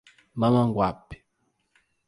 Mamanguape 0.39 1.15